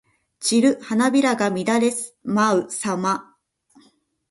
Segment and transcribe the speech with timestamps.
[0.39, 1.91] 散る花びらが乱れ
[2.23, 3.35] 舞うさま。